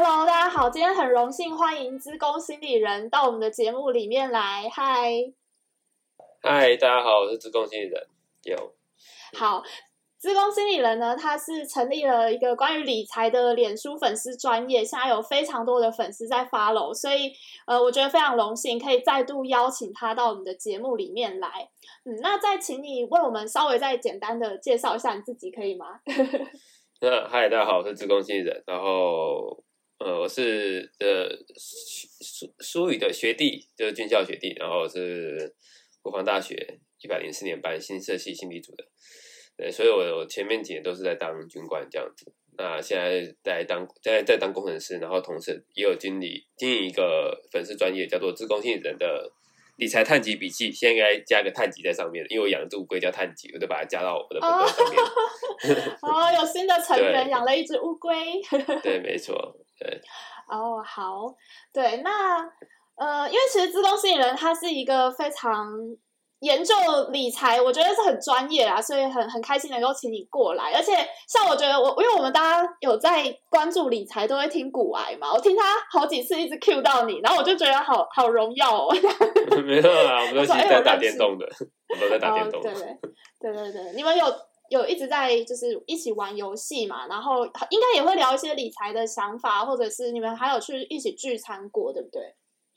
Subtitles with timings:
[0.00, 4.70] Hello，大家好，今天很荣幸欢迎资工心理人到我们的节目里面来。
[4.72, 5.10] 嗨，
[6.40, 8.06] 嗨，大家好，我是资工心理人。
[8.44, 8.56] 有
[9.36, 9.60] 好。
[10.16, 17.32] 资工心理人呢，他是成立了一个关于理财的脸书粉丝专业，现在有非常多的粉丝在 follow，所以
[17.66, 21.68] 呃，我觉得非常荣幸可以再度邀请他到我们的节目里面来。
[22.04, 25.86] 嗯，那再请你为我们稍微再简单的介绍一下你自己，可以吗？
[27.02, 29.64] 那嗨，大家好，我是资工心理人，然后
[29.98, 35.52] 呃，我是呃苏苏语的学弟，就是军校学弟，然后是
[36.00, 38.84] 国防大学一百零四年班新社系心理组的。
[39.56, 49.32] 对，所以我我前面几年都是在当军官这样子，那现在在当在在当工程师，然后同时也有经理经营一个粉丝专业，叫做“资工心理人”的
[49.78, 55.94] 理财探集笔记，现在应该加个探集在上面，因为我养只乌龟叫探集，我就把它加到我的本本上面。
[56.02, 58.42] 哦，有新的成员养了一只乌龟。
[58.82, 59.34] 对，没错，
[59.78, 60.00] 对。
[60.50, 61.32] 哦，好，
[61.72, 62.38] 对，那
[62.96, 65.72] 呃，因为其实自动吸引人他是一个非常。
[66.40, 66.74] 研究
[67.10, 70.72] 理财，我觉得是很专业啦，所以很很开心能够请你过来。
[70.72, 70.92] 而且
[71.26, 75.32] 像我觉得我，因为我们大家有在关注理财，都会听古癌嘛。
[75.32, 78.94] 我听他好几次一直 cue 到你，然后我就觉得好好荣耀哦。
[79.64, 81.48] 没错啊，我们都是在打电动的，
[81.88, 82.62] 我们都在打电动。
[82.62, 82.98] 对对
[83.40, 84.24] 对对对，你们有
[84.70, 87.08] 有一直在就是一起玩游戏嘛？
[87.08, 92.22] 然后应该也会聊一些理财的想法，或者是你们还有去一起聚餐过，对不对？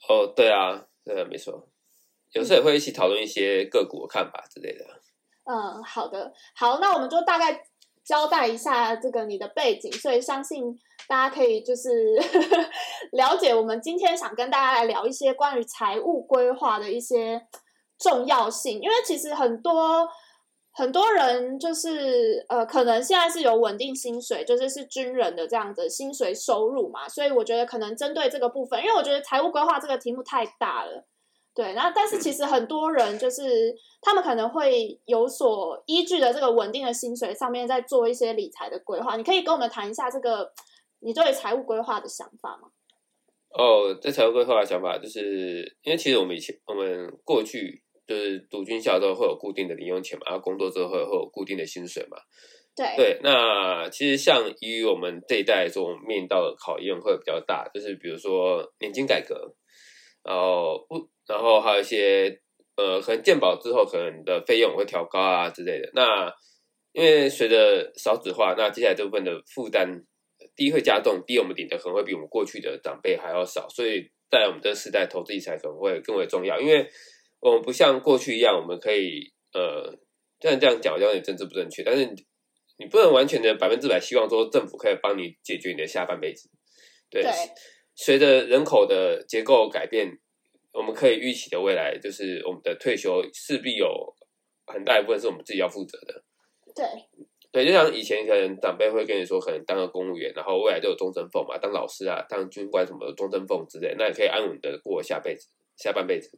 [0.08, 1.68] 哦，对啊，对啊，没错。
[2.32, 4.84] 有时候也会一起讨论一些个股的看法之类的。
[5.44, 7.64] 嗯，好的，好，那我们就大概
[8.04, 11.90] 交代一下这个你的背景，所以相信大家可以就是
[13.12, 17.44] 了解我们今天想跟大家来聊一些关于财务规划的一些
[17.98, 20.08] 重要性，因为其实很多
[20.72, 31.06] 很多人就是呃，可能现在是有稳定薪水，就是是军人的这样的薪水收入嘛，所以我觉得可能针对这个部分，因为我觉得财务规划这个题目太大了。
[31.54, 40.50] 对，那但是其实很多人就是他们可能会有所依据的这个稳定的薪水上面在做一些理财的规划，你可以跟我们谈一下这个
[41.00, 42.68] 你对财务规划的想法吗？
[43.50, 52.16] 哦，在财务规划的想法，就是因为其实我们以前我们过去就是读军校之后会有固定的零用钱嘛，然后工作之后会有固定的薪水嘛。
[52.74, 59.54] 对对，那其实像以我们这一代这种面临到的考验会比较大，就是比如说年金改革，
[60.24, 61.10] 然后不。
[61.24, 62.40] 然后还有一些
[62.76, 65.88] 呃，可能健保之后可能你的费用会调高啊之类的。
[65.94, 66.30] 那
[66.92, 70.04] 因为随着少子化，那接下来这部分的负担，
[70.56, 76.60] 第一会加重，第二我们领的可能会比我们过去的长辈还要少，所以在我们这个时代投资理财可能会更为重要。
[76.60, 76.86] 因为
[77.38, 79.96] 我们不像过去一样，我们可以呃，
[80.40, 82.04] 虽然这样讲好像有点政治不正确，但是
[82.78, 86.50] 你不能完全的百分之百希望说政府可以帮你解决你的下半辈子。
[87.08, 87.30] 对，对
[87.94, 90.18] 随着人口的结构改变。
[90.74, 93.86] 我们可以预期的未来，就是我们的退休势必有
[94.64, 96.24] 很大一部分是我们自己要负责的。
[96.74, 96.86] 对，
[97.52, 106.30] 对，就像以前可能长辈会跟你说，可能当个公务员，然后未来就有终身俸嘛，当老师啊，当军官什么的终身俸之类，那也可以安稳的过下辈子、下半辈子。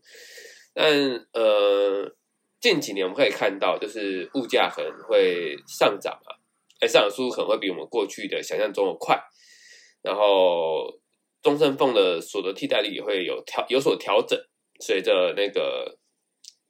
[0.75, 0.92] 但
[1.32, 2.12] 呃，
[2.60, 6.34] 近几年我们可以看到，就是物价可能会上涨啊，
[6.81, 9.16] 哎，上涨速度可能会比我们过去的想象中的快，
[10.03, 10.98] 然后。
[11.44, 14.37] 终身俸的所得替代率也会有调有所调整，
[14.81, 15.99] 随着那个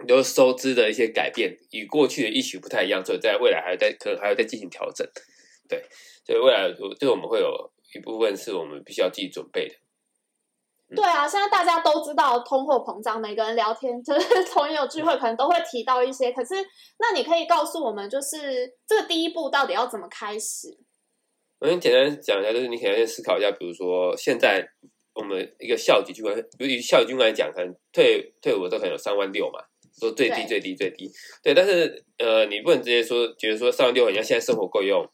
[0.09, 5.09] 有收支的一些改变，与过去的预期不太一样，所以在未来还要再可能还要再进行调整。
[5.69, 5.83] 对，
[6.27, 9.75] 所以未来对我们会有一部分是我们必须要自己准备的。
[10.91, 16.33] 嗯、对啊，现在大家都知道通货膨胀，每个人聊天 就是同友聚会可能都会提到一些。
[16.33, 16.55] 可是，
[16.99, 20.77] 那你可以告诉我们，就是这个第一步到底要怎么开始？
[21.61, 24.67] 我先简单讲一下，就是你可能先思考一下，比如说现在
[25.15, 29.61] 我们一个校级军官，比如以校级军官来讲，可能退退伍都可能有三万六嘛，
[29.99, 31.11] 说最低最低最低，
[31.43, 35.09] 对，但是呃，你不能直接说觉得说三万六，人家现在生活够用，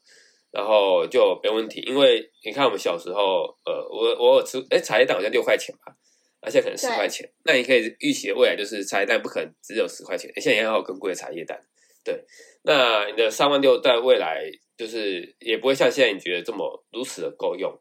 [0.51, 5.93] 然后就没问题，因为你看我们小时候，呃，我我有吃，哎，茶叶蛋好像六块钱吧，
[6.41, 11.57] 而且可能十块钱，那你可以预期的未来就是茶叶蛋不可能只有十块钱，现在也还有更贵的茶叶蛋，
[12.03, 12.25] 对，
[12.63, 14.51] 那你的三万六在未来。
[14.81, 17.71] 就是也不会像现在你觉得这么如此的够用，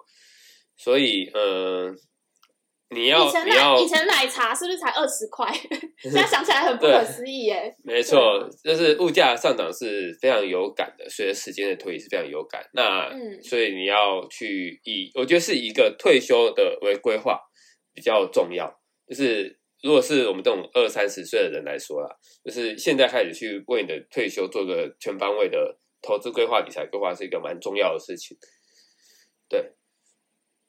[0.76, 1.94] 所以嗯、呃，
[2.90, 5.50] 你要以前奶以前奶茶是不是才二十块？
[5.96, 7.74] 现在想起来很不可思议耶。
[7.82, 12.62] 没错，就是物价上涨是非常有感的，随着时间的推移是非常有感。
[12.74, 17.40] 那、嗯、所以你要去以，我觉得是一个退休的为规划
[17.94, 18.70] 比较重要。
[19.08, 22.14] 就是如果是我们这种二三十岁的人来说啦，
[22.44, 25.78] 就是现在开始去为你的退休做个全方位的。
[26.02, 28.36] 投资规划、理财规划是一个蛮重要的事情，
[29.48, 29.72] 对。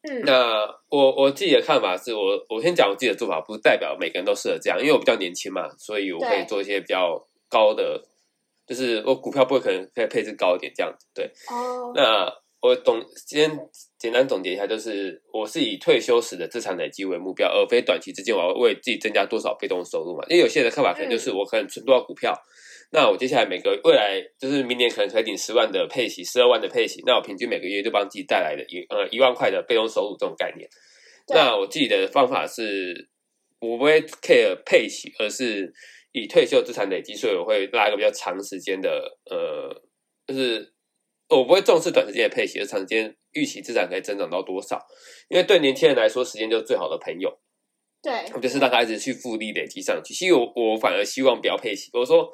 [0.02, 8.02] 嗯，那我我自己的看法是我我先讲我自己的做法，不代表每个人都适合这样，因为我比较年轻嘛，所以我可以做一些比较高的，
[8.66, 11.30] 就是我股票不会可能可以配置高一点这样子，对。
[11.48, 11.92] 哦。
[11.94, 13.56] 那我总先
[13.96, 20.24] 简单总结一下，就是我是以退休时的资产累积为目标，而非短期之间我要为自己增加多少被动收入嘛。
[20.28, 22.48] 因为有些人的看法可能就是我可能存多少股票，嗯、
[22.92, 30.68] 那我接下来每个未来就是明年可能可以领十万的配息，十二万的配息，那我平均每个月就帮自己带来的一呃一万块的被动收入这种概念。
[31.28, 33.08] 那我自己的方法是，
[33.60, 35.72] 我不会 care 配息，而是
[36.12, 39.82] 以退休资产累积，所以我会拉一个比较长时间的呃，
[40.26, 40.70] 就是。
[41.28, 44.78] 我不会重视短时间的配息，而长时间预期资产可以增长到多少？
[45.30, 47.40] 因为对年轻人来说，时间就是最好的朋友。
[48.02, 50.12] 对，就是让他一直去复利累积上去。
[50.12, 51.88] 其实我我反而希望不要配息。
[51.94, 52.30] 我说，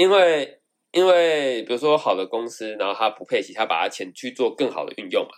[0.00, 0.58] 因为
[0.92, 5.30] 因为比如说好的公司，然后他不配息，他把他钱去做更好的运用嘛。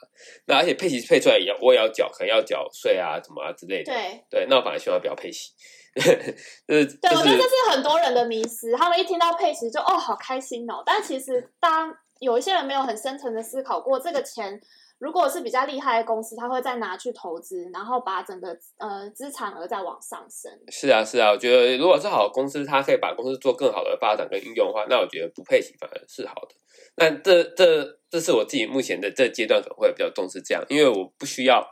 [0.47, 3.93] 那而且配息配出来也要我也要缴，可能要缴税啊，什么啊之类的。
[3.93, 5.51] 对对，那我反而希望不要配息。
[5.99, 8.73] 就是、对，我觉得这是很多人的迷失。
[8.79, 10.81] 他们一听到配息就哦，好开心哦。
[10.87, 14.61] 但其实当有一些人没有很深层的思考过，这个钱
[15.03, 20.49] 如果是比较厉害的公司，他会再拿去投资，然后把整个呃资产额再往上升。
[20.69, 26.55] 是啊，是啊，我觉得如果是好的公司，它可以把公司做更好的发展跟运用的话，那我觉得不配息反而是好的。
[26.95, 31.67] 那这这这是我自己目前的这阶段可能会比较重视这样，因为我不需要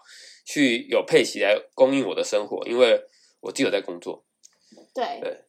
[0.44, 3.00] 去有配息来供应我的生活，因为
[3.40, 4.24] 我自己有在工作。
[4.92, 5.44] 对对，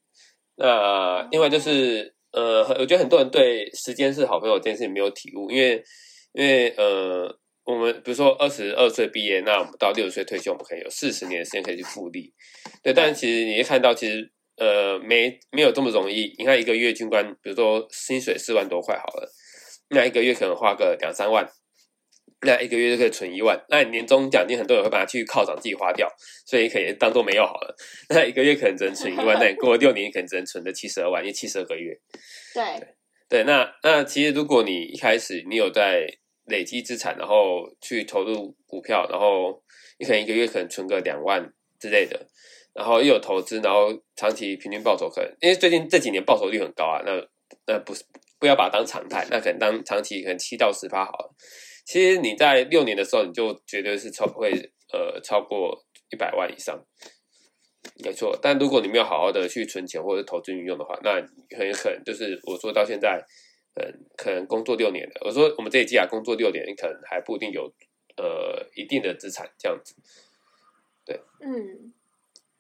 [0.57, 2.15] 那另外就是。
[2.33, 5.83] 呃，我觉得很多人对时间是好朋友这件事情没有体悟，因为
[6.31, 7.27] 因为呃，
[7.63, 12.33] 我们比如说二十二岁毕业，那我们到六十岁退休，我们可以有四十年的时间可以去复利，
[12.83, 12.93] 对。
[12.93, 16.33] 但其实你会看到，其实呃，没没有这么容易。
[16.37, 19.31] 你看一个月军官，比如说薪水四万多块好了，
[19.89, 21.47] 那一个月可能花个两三万。
[22.43, 26.11] 那一个月就可以存一万，那你年终奖金很多人会把它去犒赏自己花掉，
[26.47, 27.75] 所以可以当做没有好了。
[28.09, 31.95] 那一个月可能只能存一万，那你过了六年你可能只能存的七十二万，因为七十二个月。
[32.55, 32.63] 对
[33.29, 36.07] 对，那那其实如果你一开始你有在
[36.51, 39.63] 累积资产，然后去投入股票，然后
[39.97, 42.27] 你可能一个月可能存个两万之类的，
[42.73, 47.11] 然后又有投资，然后长期平均报酬可能，因为最近这几年报酬率很高啊，那
[47.65, 48.03] 那不是
[48.39, 51.35] 不要把它当常态，那可能当长期可能七到十趴好了。
[51.85, 54.51] 其实你在六年的时候，你就绝对是超会
[54.93, 56.79] 呃超过一百万以上，
[58.03, 58.37] 没错。
[58.41, 61.15] 但如果你没有好好的去存钱或者投资运用的话，那
[61.57, 63.21] 很有可能就是我说到现在，
[63.75, 65.21] 嗯，可能工作六年的。
[65.25, 67.63] 我说我们这一季啊，工作六年，你可能还不一定有
[68.17, 69.95] 呃一定的资产这样子。
[71.05, 71.93] 对，嗯，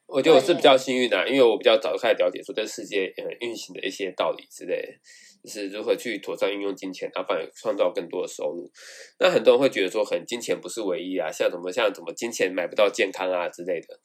[0.07, 4.97] 我觉得我是比较幸运的，因为我比较早就开始了解说这世界呃运行的一些道理之类
[5.45, 8.71] 是如何去妥善运用金钱，然后反而创造更多的收入。
[9.19, 13.99] 那很多人会觉得说，可能金钱不是唯一啊，像什么像什么金钱买不到健康啊之类的。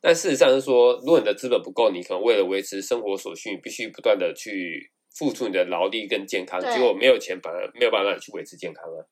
[0.00, 9.04] 但事实上是说，如果你的资本不够，你可能为了维持生活所需，你必须不断的去付出你的劳力跟健康，结果没有钱，反而没有办法让你去维持健康啊。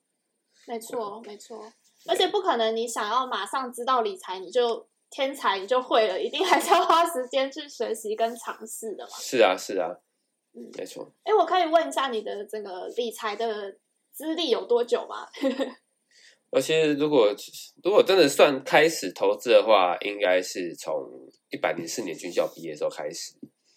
[0.67, 1.64] 没错，没错，
[2.06, 9.11] 而且不可能你想要马上知道理财，你就天才你就会了，一定还是要花时间去学习跟尝试的嘛。
[9.19, 9.91] 是啊，是啊。
[10.52, 11.12] 嗯，没错。
[11.23, 13.77] 哎，我可以问一下你的这个理财的
[14.13, 15.27] 资历有多久吗？
[16.51, 17.32] 而且如果
[17.84, 21.08] 如果真的算开始投资的话，应该是从
[21.51, 23.34] 一百零四年军校毕业的时候开始。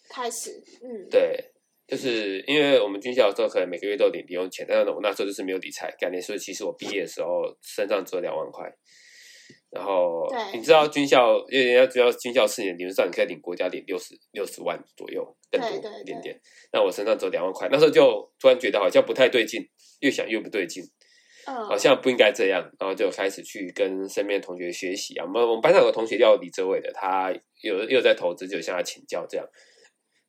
[0.08, 1.52] 开始，嗯，对，
[1.86, 8.70] 就是因为我们军校的时候可能每个月都有领零用钱，但是我那时候就是没有理财概念，所以其实我毕业的时候身上只有两万块。
[9.70, 15.68] 然后，你知道军校，因为人家知道军校四年，理论上你可以领国家领六十六十万左右，更多
[16.00, 16.40] 一点点。
[16.72, 19.60] 那我身上只有两万块，那时候就突然觉得好像不太对劲，
[20.00, 20.82] 越想越不对劲，
[21.44, 22.62] 好像不应该这样。
[22.78, 25.24] 然后就开始去跟身边同学学习啊。
[25.26, 29.44] 我们我们班上有个同学叫李哲伟的，他有又在投资，就向他请教这样。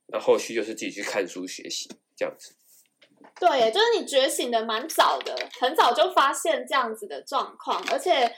[0.07, 2.55] 那后，续就是自己去看书学习这样子。
[3.39, 8.33] 对，就是你觉醒的蛮早的，很早就发现这样子的状况，而且。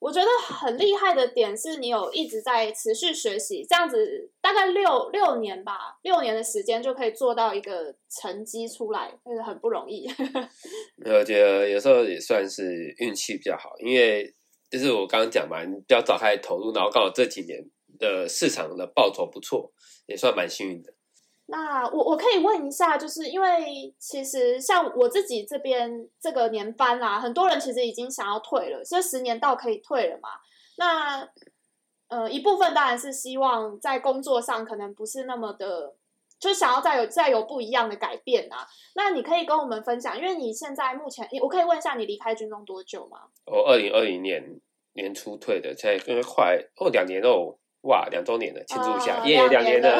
[0.00, 10.08] 我觉得很厉害的点是你有一直在持续学习，这样子大概六六年吧，六年的时间就可以做到一个成绩出来，就是很不容易。
[11.04, 14.34] 我觉得有时候也算是运气比较好，因为
[14.70, 17.62] 就是我刚刚讲嘛，你比较早开始投入，然后刚好这几年
[17.98, 19.70] 的市场的报酬不错，
[20.06, 20.94] 也算蛮幸运的。
[21.50, 30.28] 那我我可以问一下，就是因为其实像我自己这边这个年班啦、很多人其实已经想要退了，这十年到可以退了嘛。
[30.76, 31.28] 那
[32.08, 35.94] 呃一部分当然是希望在工作上可能不是那么的，
[36.38, 38.66] 就想要再有再有不一样的改变啊。
[38.94, 43.18] 那你可以跟我们分享，因为你现在目前，我可以问一下你离开军中多久吗？
[43.46, 44.60] 我二零二零年
[44.94, 49.98] 年初退的，现在因为快哦两年哦，哇两周年了，庆祝一下，呃、耶两年了。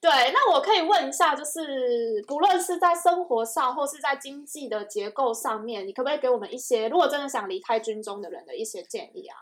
[0.00, 9.36] 对，那我可以问一下，就是不论是在生活上，或是在经济的结构上面，你可不可以给我们一些，如果真的想离开军中的人的一些建议啊？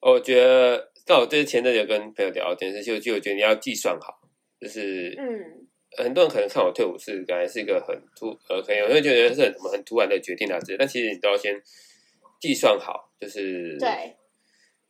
[0.00, 4.18] 我觉得，那我之前阵有跟朋友聊天，就就我觉得你要计算好，
[4.60, 11.54] 就是嗯，很多人可能看我退伍是感觉是一个很突呃，可能有人会觉得是很什么很突然的决定啊之类，但其实你都要先
[12.40, 14.16] 计算好，就是对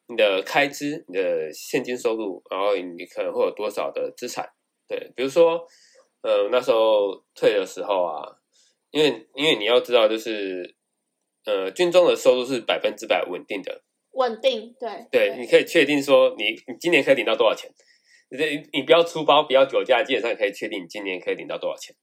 [0.08, 4.48] 你的开支、你的现金收入，然后你可能会有多少的资产。
[4.88, 5.64] 对，比如说，
[6.22, 8.26] 呃，那时候退的时候啊，
[8.90, 10.76] 因为因为你要知道，就是
[11.46, 13.82] 呃，军中的收入是百分之百稳定的，
[14.12, 17.70] 稳定，对，对，对你可以确定说你，你你今年可以领到多少钱，
[18.30, 21.94] 你你不要出包，不要酒驾，基本上可以确定你今年可以领到多少钱。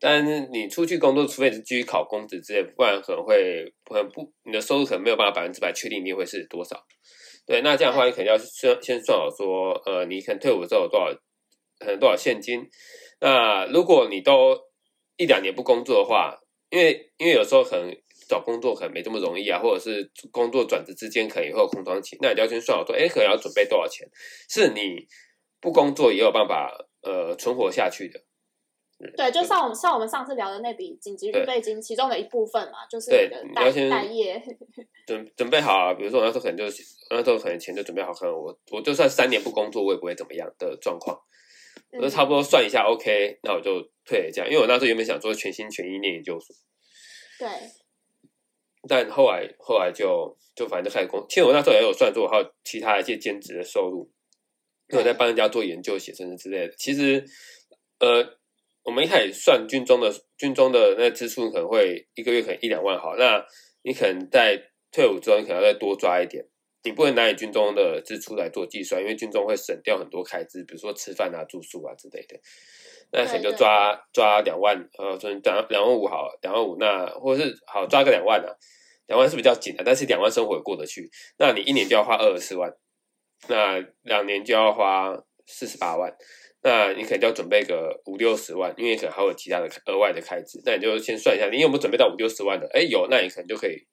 [0.00, 6.76] 但是你出去工作，除非是继续考公职之类，不然可能会很不，你的收入可能没有办法百分之百确定你会是多少。
[7.46, 11.06] 对，那这样的话，你肯定要先先算好说，呃，你可能退伍之后有多少。
[11.78, 12.66] 可能多少现金？
[13.20, 14.58] 那如果你都
[15.18, 16.34] 一两年不工作的话，
[16.70, 17.94] 因为因为有时候可能
[18.30, 24.08] 找工作可能没这么容易啊，或者是工作转职之间可能也会有空窗期，那你就要先算好说，哎，可能要准备多少钱，
[24.48, 25.06] 是你
[25.60, 26.72] 不工作也有办法
[27.02, 28.22] 呃存活下去的。
[29.16, 34.42] 对，就像我们像我们上次聊的那笔紧急预备金其中的一部分嘛，就是你的待待业
[35.06, 35.94] 准准备好啊。
[35.94, 41.20] 比如说我那时候可能就是那时候可能钱就准备好，可能我我就算三年不工作，我也不会怎么样的状况。
[41.92, 46.54] 我就差不多算一下，OK，那我就退了这样，因为我那时候原本想做全心全意念研究所，
[47.38, 47.48] 对，
[48.88, 54.10] 但后来后来就就反正就开始工，其实我那时候也有算做，还有其他一些兼职的收入，
[54.88, 56.74] 因为我在帮人家做研究、写生之类的。
[56.76, 57.24] 其实，
[58.00, 58.38] 呃，
[58.86, 63.44] 我们一开始算军中的军中的那支出可能会一个月可能一两万好，那
[63.82, 64.56] 你可能在
[64.92, 66.46] 退伍之后，你可能要再多抓一点。
[66.84, 72.38] 你不能拿你军中的支出来做计算，因为军中会省掉很多开支，比如说吃饭啊、住宿啊之类的。
[73.10, 78.54] 那可能就抓抓两万，呃，从两两万五好，两万五那或者是好抓个两万啊，
[79.08, 81.10] 两万是比较紧的，但是两万生活也过得去。
[81.38, 82.72] 那你一年就要花二十四万，
[83.48, 85.12] 那两年就要花
[85.44, 86.16] 四十八万，
[86.66, 90.60] 那你可能就要准备个五六十万，因为可能还有其他的额外的开支。
[90.64, 92.68] 那你就先算一下，你有没有准备到五六十万的？
[92.74, 93.86] 哎，有，那你可能就可以。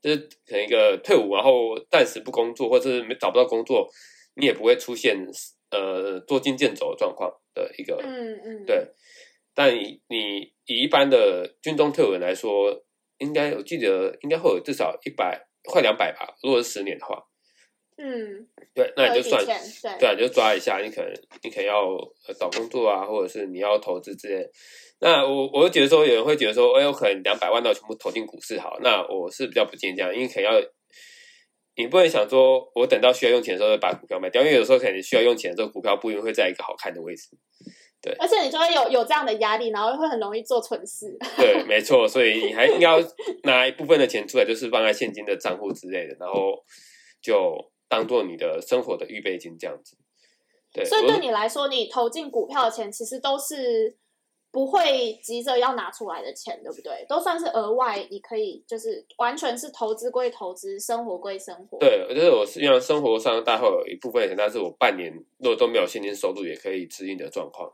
[0.00, 3.88] 就是可能一个退伍，然后暂时不工作，或者是没找不到工作，
[4.36, 5.26] 你也不会出现
[5.72, 8.86] 呃捉襟见肘的状况的一个，嗯嗯，对。
[9.52, 12.84] 但你你以一般的军中退伍人来说，
[13.18, 17.24] 应该我记得应该会有至少一百快两百吧，如果是十年的话。
[17.96, 19.44] 嗯，对，那你就算
[20.00, 21.12] 对，你就抓一下，你可能
[21.44, 21.96] 你可能要
[22.36, 24.44] 找工作啊，或者是你要投资之类。
[25.00, 28.78] 那我我就觉得说，有人会觉得说，哎，我可能两百万都全部投进股市好。
[28.82, 30.60] 那我是比较不建议这样，因为可能要
[31.76, 37.28] 你不能想说，我等到需要用钱的时候把股票卖掉，因为有时候可能需要用钱的时候，股票不一定会在一个好看的位置。
[38.02, 41.16] 对，而且你就会有有这样的压力，然后会很容易做蠢事。
[41.36, 42.98] 对，没错，所以你还应该要
[43.44, 46.64] 拿一部分的钱出来，就是放在现金的账户之类的，然后
[47.22, 47.72] 就。
[47.94, 49.96] 当做你的生活的预备金这样子，
[50.72, 50.84] 对。
[50.84, 53.96] 所以对你来说，你投进股票的钱其实都是
[54.50, 57.06] 不会急着要拿出来的钱，对不对？
[57.08, 61.78] 都算是额外，你可以就是完全是投资归投资，生活归生活。
[61.78, 67.72] 对，就是我实际上生活上大概会有一部分钱，但是我半年如果都没有现金收入，也可以支应的状况。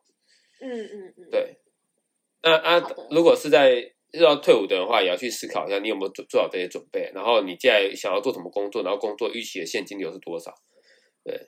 [0.61, 1.57] 嗯嗯嗯，对。
[2.43, 3.95] 那啊，如果是在。
[4.12, 7.11] 要退伍的话，也要去思考一下，你有没有做做好这些准备？
[7.14, 8.83] 然后你接下来想要做什么工作？
[8.83, 10.52] 然后工作预期的现金流是多少？
[11.23, 11.38] 对，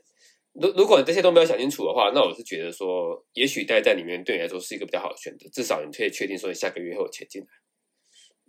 [0.52, 7.48] 如如果你这些都没有想清楚的话，那我是觉得说，也许待在里面对你来说是一个比较好的选择，至少你可以确定说你下个月会有钱进来。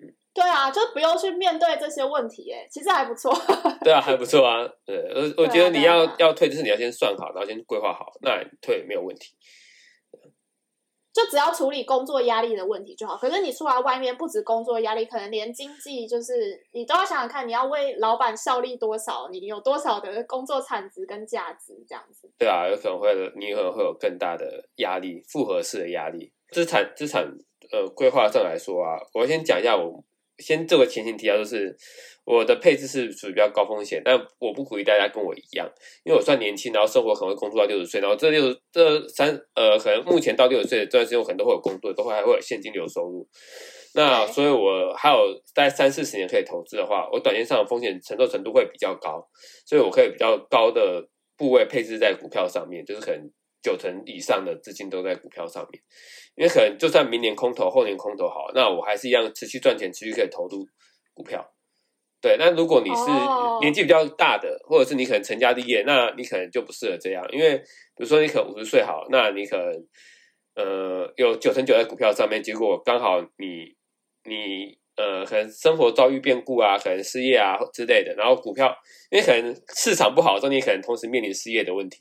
[0.02, 3.34] 嗯，对啊，就不用去面对这些问题，哎，其实还不错。
[3.84, 4.68] 对啊，还不错啊。
[4.86, 9.34] 对，我我觉得你要要退，就是你要先算好，然后先规划好，那退没有问题。
[11.14, 13.16] 就只要处理工作压力的问题就好。
[13.16, 22.30] 可是你出来外面，不止工作压力，可能连经济，就是你都要想想看，你要为老板效力多少，你有多少的工作产值跟价值，这样子。
[22.38, 26.34] 对啊，有可能会，你有可能会有更大的压力，复合式的压力。
[26.50, 27.24] 资产资产
[27.72, 30.04] 呃规划上来说啊，我先讲一下我。
[30.38, 31.76] 先这个前情提要，就是
[32.26, 35.70] 我的配置是属于比较高风险，但我不鼓励大家跟我一样，
[36.04, 43.28] 因为我算年轻，然后生活可能会工作到六十岁，然后这六十这三呃，可能目前到六十岁的这段时间，我可能都会有工作，都会还会有现金流收入。
[43.96, 49.28] 那所以，我还有大概三四十年可以投资的话，我短线上的风险承受程度会比较高，
[49.66, 53.32] 所以我可以比较高的部位配置在股票上面，就是可能。
[53.64, 55.82] 九成以上的资金都在股票上面，
[56.36, 60.68] 因为可能就算明年空头，后年空头好，那我还是一样持续赚钱，持续可以投入
[61.14, 61.50] 股票。
[62.22, 63.06] 对，那如果你是
[63.62, 69.88] 年纪比较大的，或者是你可能成家立业，那你可能就不适合这样，因为比如说你可能五十岁好，那你可能
[70.56, 73.76] 呃有九成九在股票上面，结果刚好你
[74.24, 78.74] 你呃可能生活遭遇变故啊，可能失业啊之类的，然后股票
[79.12, 82.00] 因为可能市场不好的时候，你可能同时面临失业的问题。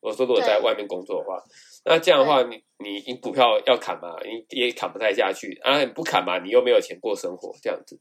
[0.00, 1.36] 我说如果在外面工作的话，
[1.84, 7.98] 那这样的话你你你股票要砍嘛，你也砍不太下去啊，不砍嘛，你又没有钱过生活，这样子。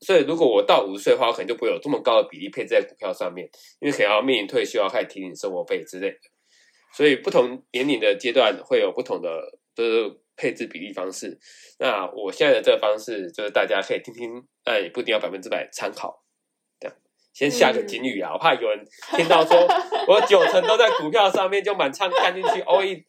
[0.00, 3.48] 所以，如果我到五十岁的话，我可能就不会有这么高的比例配置在股票上面，
[3.80, 6.16] 因为可能要面临退休，要开始提领生活费之类的。
[6.94, 9.30] 所以，不同年龄的阶段会有不同的
[9.74, 11.38] 就是配置比例方式。
[11.78, 14.30] 那我现在的这个方式，就是大家可以听听，
[14.62, 16.23] 但也不一定要百分之百参考。
[17.34, 18.82] 先下个警语啊，我怕有人
[19.16, 19.58] 听到说
[20.08, 23.04] 我九成都在股票上面，就满仓干进去，all in，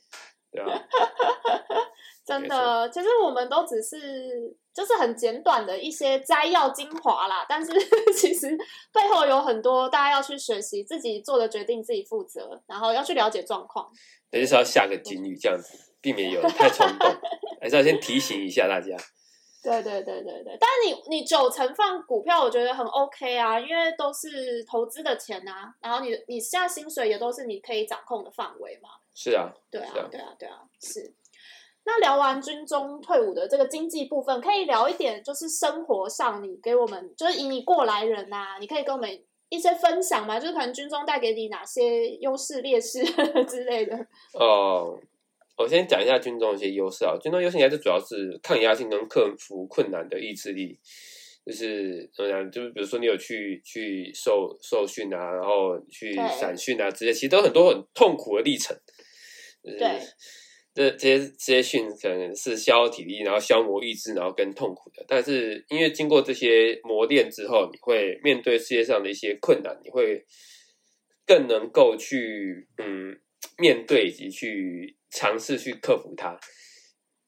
[0.51, 0.81] 对吧？
[2.25, 7.71] 真的，其实我们都只是就是很简短的一些摘要精华啦，但是
[8.17, 8.57] 其实
[8.91, 13.87] 背后有很多大家要去学习，自己做的决定自己负责，然后要去了解状况。
[14.31, 17.07] 也就是要下个警语，这样子避免有人太冲动，
[17.61, 18.97] 还是要先提醒一下大家。
[19.65, 28.89] 对对对对对，但是你你九成放股票，我觉得很 OK 啊，因为都是投资的钱啊，然后你你现在薪水也都是你可以掌控的范围嘛。
[29.13, 31.13] 是啊，对啊，对啊，对啊，是。
[31.87, 40.39] 那聊完军中退伍的这个经济部分，可以聊一点，就是生活上你给我们，就是以你过来人呐、啊，你可以跟我们一些分享吗？
[40.39, 43.03] 就是可能军中带给你哪些优势、劣势
[43.47, 43.95] 之类的。
[44.33, 44.97] 哦，
[45.57, 47.15] 我先讲一下军中一些优势啊。
[47.21, 50.77] 军中优势应该是主要是抗压性跟克服困难的意志力，
[51.45, 52.51] 就是怎么讲？
[52.51, 58.75] 就是比如说你有去去受受训啊，然后去散训啊，这些其实都很多很痛苦的历程。
[59.63, 59.99] 就是、对。
[60.75, 65.05] 这这些这些训可能是消耗体力，然后消磨意志，然后更痛苦的。
[65.07, 70.25] 但是因为经过这些磨练之后，你会面对世界上的一些困难，你会
[71.25, 73.17] 更能够去嗯
[73.57, 76.37] 面对以及去尝试去克服它。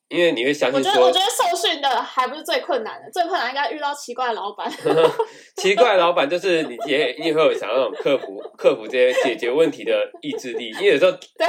[0.10, 4.72] 因为你会相信，我觉得我觉得受训的还不是最困难的，最困难应该遇到奇怪的老板。
[5.58, 11.46] 奇怪的老板就是你也你会有想要那种克服克服这些解决问题的意志力，因为有时候 对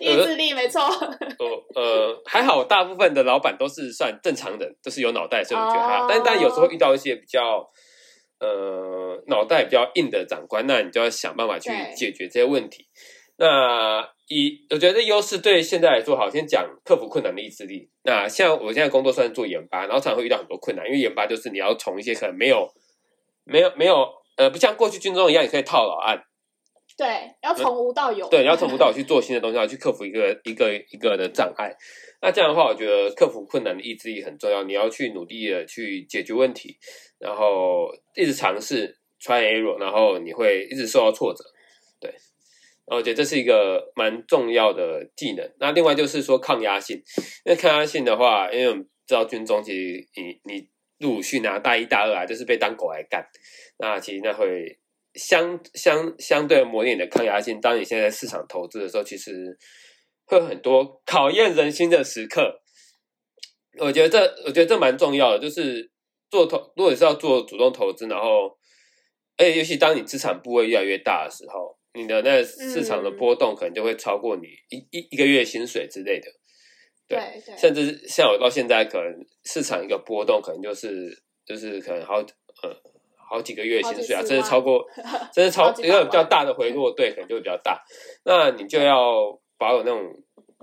[0.00, 0.82] 意志力没错。
[0.82, 6.02] 呃呃还好，大部分的老板都是算正常人，都、就是有脑袋，所以我觉得还好。
[6.02, 6.10] Oh.
[6.10, 7.70] 但但有时候遇到一些比较
[8.40, 12.88] 呃脑袋比较硬的长官，那你就要想办法去解决这些问题。
[13.36, 14.02] 那
[14.32, 17.90] 以我觉得优势对现在来说，好，先讲克服困难的意志力。
[18.04, 22.66] 那像我现在工作算是做研发，然后常常会遇到很多困难，因为研发就是你要从一些可能没有、
[23.44, 26.22] 没有、没有呃，不像过去军中一样，你可以套牢案。
[26.96, 27.06] 对，
[27.42, 28.28] 要从无到有。
[28.28, 31.74] 对，你要从无到有去做新的东西，要去克服一个一个一个的障碍。
[32.20, 34.62] 那这样的话，我觉得克服困难的意志力很重要。
[34.62, 36.76] 你要去努力的去解决问题，
[37.18, 41.44] 然后一直尝试 try error，然后你会一直受到挫折。
[42.00, 42.14] 对。
[42.86, 45.54] 我觉得这是一个蛮重要的技能。
[45.60, 46.96] 那另外就是说抗压性，
[47.44, 50.68] 因为抗压性的话，因为我们知道军中其实你你
[50.98, 53.24] 入伍训啊，大一大二啊，就是被当狗来干。
[53.78, 54.78] 那其实那会
[55.14, 57.60] 相相相对磨练你的抗压性。
[57.60, 59.56] 当你现在市场投资的时候，其实
[60.26, 62.62] 会很多考验人心的时刻。
[63.78, 65.90] 我觉得这我觉得这蛮重要的，就是
[66.30, 68.58] 做投，如果你是要做主动投资，然后，
[69.36, 71.78] 而且尤其当你资产部位越来越大的时候。
[71.94, 76.28] 你的那市场的波动可能就会超过你一一一个月薪水之类的，
[77.06, 82.74] 对，对对，甚至像我到现在，可能市场一个波动可能就是就是可能好呃
[83.16, 84.84] 好几个月薪水啊，甚至超过，
[85.34, 87.82] 甚至超一个比较大的回落，对，可能就会比较大。
[88.24, 90.14] 那你就要保有那种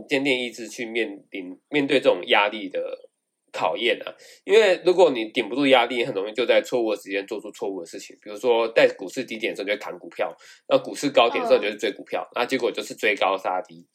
[0.08, 3.09] 坚定意志去面临面对这种压力的。
[3.52, 8.16] 考验啊，因为如果你顶不住压力，很容易就在错误的时间做出错误的事情。
[8.22, 10.36] 比如说，在股市低点的时候就会砍股票，
[10.68, 13.86] 那股市高点的时候就是追股票，那、嗯、结果就是追高杀低，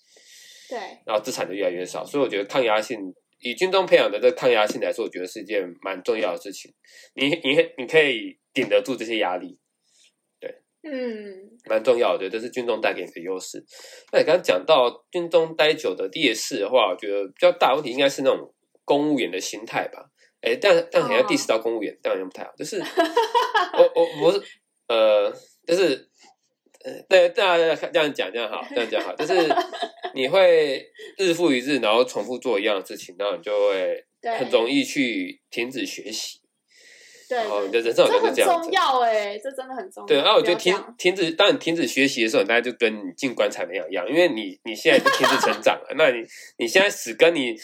[0.69, 2.05] 对，然后资产就越来越少。
[2.05, 2.99] 所以我觉得抗压性，
[3.41, 6.73] 以军中培养的这个抗压性来说，我觉得是一件蛮重要的事情。
[7.15, 9.59] 你你你可以顶得住这些压力，
[10.41, 13.65] 对，嗯，蛮重要的，这是军中带给你的优势。
[14.13, 18.51] 那你刚刚讲到军中待久的劣势的话，我觉得比较大问题应该是那种。
[18.85, 20.05] 公务员的心态吧，
[20.43, 22.53] 哎、欸，但但好像 diss 到公务员，当然不太好。
[22.57, 22.79] 就是
[23.79, 24.43] 我我不是
[24.89, 25.33] 呃，
[25.67, 26.09] 就是
[26.85, 29.35] 呃，对，大家这样讲这样好，这样讲好，就是
[30.15, 30.85] 你会
[31.17, 34.05] 日复一日，然后重复做一样的事情，然后你就会
[34.39, 36.41] 很容易去停止学习。
[37.27, 38.55] 对，然后你的人生好像是这样子。
[38.55, 40.07] 很重要哎，这真的很重要。
[40.07, 46.23] 对，然后我觉得停停止，当你停止学习的时候，你大家就跟你进棺材那样一样，因为你你现在就停止成长了，那你
[46.59, 47.57] 你现在死跟你。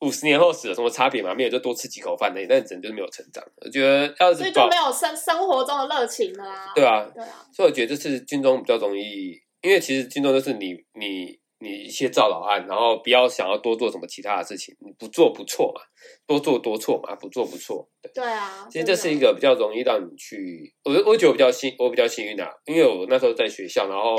[0.00, 1.34] 五十年后死有什么差别吗？
[1.34, 2.46] 没有，就多吃几口饭而已。
[2.48, 3.44] 但人就是没有成长。
[3.56, 6.72] 我觉得要是所以就没有生生活中的热情了啊。
[6.74, 7.46] 对啊，对啊。
[7.52, 15.82] 所以我觉得这次军中比较容易，因为其实军中就是你你你一些照老案，然后不要想要多做什么其他的事情，你不做不错嘛，
[16.26, 17.86] 多做多错嘛，不做不错。
[18.02, 24.16] 对，对啊，其实这是一个比较容易让你去，我我觉得我比较幸，我比较幸运啊，因为我那时候在学校，然后。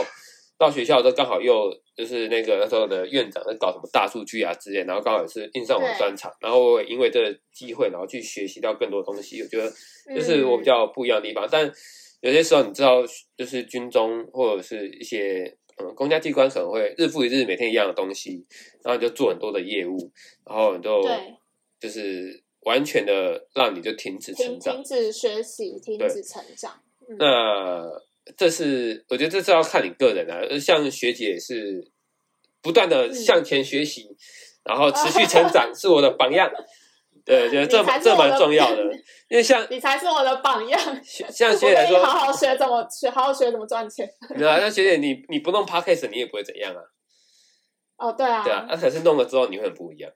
[0.62, 9.42] 到学校都刚好又就是那个那时候的院长在搞什么大数据啊之类，然后刚好也是印上我的专长，然后我也因为这个机会，然后去学习到更多东西。
[9.42, 9.68] 我觉得
[10.16, 11.48] 就是我比较不一样的地方。
[11.48, 11.74] 嗯、但
[12.22, 13.02] 有些时候你知道，
[13.36, 18.46] 就是军中或者是一些嗯公家机关可能会日复一日每天一样的东西，
[18.84, 19.98] 然后你就做很多的业务，
[20.46, 21.02] 然后你就
[21.80, 26.80] 就是完全的让你就停止成长，停止学习，停止成长。
[27.10, 28.11] 嗯、那。
[28.38, 31.92] 这是我觉得这是要看你个人啊，像学姐是
[32.62, 34.16] 不断的向前学习，嗯、
[34.66, 36.52] 然后持续成长， 是我的榜样。
[37.24, 38.84] 对，觉得这这蛮重要的，
[39.30, 40.80] 因为像你才是我的榜样。
[41.04, 44.10] 像学姐来说，好好学怎么学，好好学怎么赚钱。
[44.36, 46.82] 对啊，那学姐你你不弄 Podcast 你也不会怎样啊。
[47.98, 50.12] 哦，对啊，对啊，那可是弄了之后你会很不一样。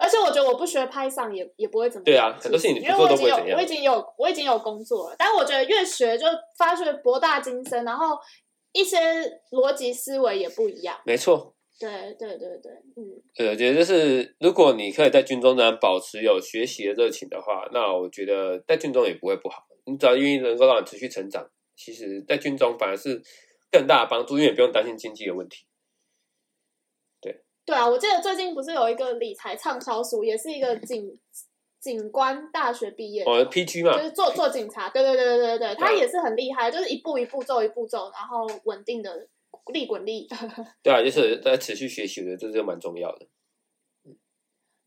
[0.00, 2.04] 而且我觉得我不学 Python 也也不会怎么样。
[2.04, 3.48] 对啊，很多事情你不做都不会怎样。
[3.48, 8.18] 因为我已经有我已经有我已经有工作了，但我觉得越学就发觉博大精深，然后
[8.72, 8.98] 一些
[9.50, 10.98] 逻辑思维也不一样。
[11.04, 11.54] 没错。
[11.78, 13.22] 对对对对，嗯。
[13.34, 19.64] 对，我觉得就是如果你可以在军中呢保持有学习的热情的话，那我觉得在军中也不会不好。
[19.86, 23.22] 你只要愿意能够让你持续成长，其实在军中反而是
[23.70, 25.64] 更大的帮助，因为也不用担心经济的问题。
[27.70, 31.16] 对啊，我记得最近不是有一个理财畅销书，也是一个警
[31.78, 39.28] 警官大学毕业，哦，PG 嘛，就是做做警察，对对对对对对，他也是很厉害，就是一步一步走一步走，然后稳定的
[39.72, 40.26] 利滚利。
[40.82, 43.28] 对啊，就是在持续学习的，这就蛮重要的。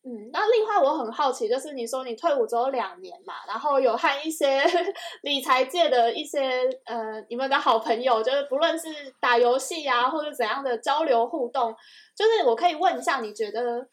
[0.06, 4.62] 嗯，那另外我很好奇，就是你说你退伍只有两年嘛，然后有和一些
[5.24, 8.88] 理财界的一些呃你们的好朋友，就是不论是
[9.22, 11.74] 打游戏啊，或者怎样的交流互动，
[12.16, 13.88] 就是我可以问一下，你觉得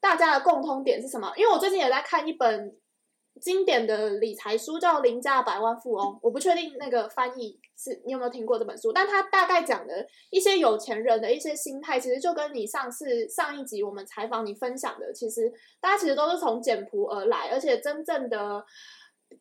[0.00, 1.32] 大家的共通点是什么？
[1.36, 2.76] 因为我最近也在看一本。
[3.40, 18.64] 经典的理财书叫《林家百万富翁》，我不确定那个翻译是你有没有听过这本书，但他大概讲的一些有钱人的一些心态，其实就跟你上次上一集我们采访你分享的，其实大家其实都是从简朴而来，而且真正的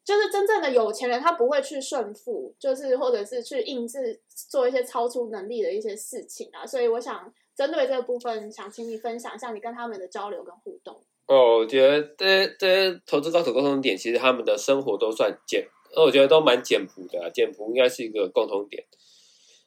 [0.03, 6.65] 就是真正的有钱人，他不会去顺富，就是或者是去硬是做一些超出能力的一些事情啊。
[6.65, 11.03] 所以我想针对这个部分，想请你分享一下你跟他们的交流跟互动。
[11.31, 15.65] 哦，我觉得这些这些投资高手共同点，其实他们的生活都算简，
[15.95, 17.29] 我觉得都蛮简朴的啊。
[17.33, 18.83] 简朴应该是一个共同点，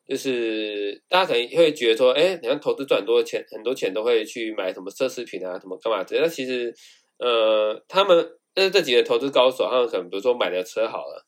[0.06, 6.70] 就是大家可能会觉得说，哎，你看投资赚很多钱，很多钱都会去买什么奢侈品啊，什么干嘛之类其实，
[7.16, 8.18] 呃，他们
[8.56, 11.24] 呃这几个投资高手，他们可能比如说买的车好了，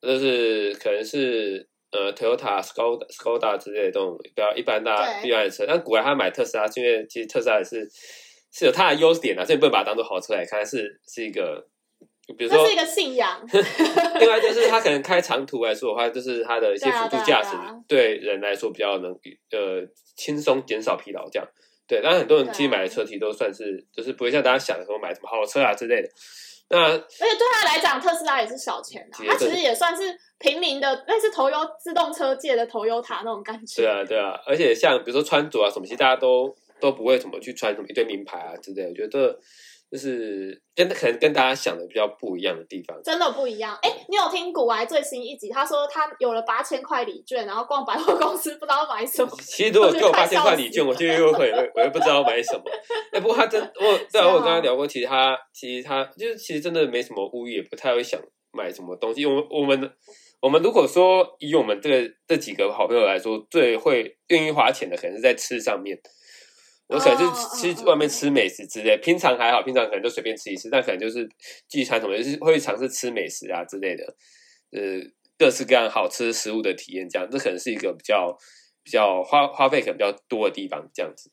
[0.00, 7.90] 就是可能是呃 Toyota、Skoda、Skoda 之类的这种比较一般大一般的车，但古来他买特斯拉，是因为其实特斯拉也是。
[8.52, 11.66] 是有它的优点啊，所以不能把它当做好车来看，是是一个，
[12.36, 13.40] 比如说，是一个信仰。
[14.18, 17.56] 另外就是它可能开长途来说的话，就是它的一些辅助驾驶，
[17.86, 19.12] 对人来说比较能
[19.50, 21.48] 呃轻松减少疲劳这样。
[21.86, 26.08] 对，但很多人其实买的车其实都算是，就是不会像大家想的说买什么豪车啊之类的。
[26.70, 30.02] 那而且对他来讲，特斯拉也是小钱啊，它其实也算是
[30.38, 33.82] 平民的，类似头优自动车界的 Toyota 那种感觉。
[33.82, 36.54] 对啊，对啊，而且像比如说穿着啊什么，其实大家都。
[36.80, 39.38] 都不会怎么去穿什么一堆名牌啊之类的，我觉得
[39.90, 43.74] 就是跟可能跟大家想的比较不一样的地方，真的不一样。
[43.80, 45.48] 哎，你有听古玩最新一集？
[45.48, 49.30] 他说他有了八千块礼券，然后逛百货公司不知道买什么。
[49.40, 52.62] 其实如果给我八千块礼券，我就又会我又不知道买什么。
[53.12, 58.20] 哎，不过他真我对啊，我跟他聊过，其实他其实他就是其实真的没什么物欲，也不太会想
[58.52, 59.24] 买什么东西。
[59.24, 59.90] 我们我们
[60.42, 65.98] 我们如果说以我们这个这几个好朋友来说，最会愿意花钱的，可能是在吃上面。
[66.88, 71.28] 我可能是吃外面吃美食之类，oh, 平常还好，平常可能就随便吃一吃，但可能就是
[71.68, 74.04] 聚餐什么，就是会尝试吃美食啊之类的，
[74.70, 74.80] 呃，
[75.38, 78.34] 各式各样好吃食物的体验，这样，这可能是一个比较
[78.82, 81.30] 比较花花费可能比较多的地方，这样子。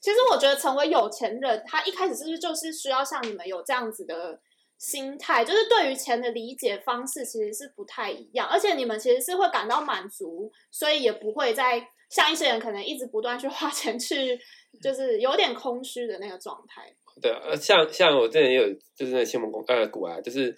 [0.00, 4.40] 其实我觉得成为有钱人，他一开始是不是就是需要像你们有这样子的
[4.78, 11.88] 心态，就是对于钱的理解方式其实是不太一样，而且你们其实是会感到满足，所以也不会在。
[12.08, 14.38] 像一些人可能一直不断去花 钱去，
[14.82, 16.82] 就是有点空虚的那个状态。
[17.20, 20.54] 对啊，像像我之前也有就是那新闻公呃股啊，就是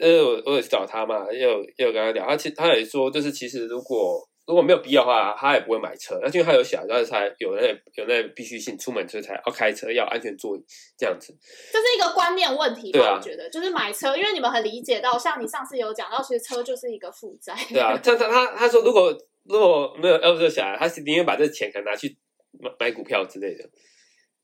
[0.00, 6.18] 呃我我有去找他嘛，也有也有跟他聊，他其实他也说就是其实如果如果没有必要的话，他也不会买车。
[6.22, 10.60] 那因为他有小孩，他才有那有那必须性，出门车才要开车，要安全座椅
[10.96, 11.36] 这样子。
[11.70, 12.98] 这是一个观念问题吧？
[12.98, 17.54] 对啊，我觉得就是买车，因为你们很理解到，像你上次有讲到，其实车就是一个负债。
[17.68, 19.14] 对啊， 他他他他说，如果
[19.48, 22.16] 如果没有要这个小孩，他是宁愿把这钱可能拿去
[22.60, 23.64] 买买股票之类的。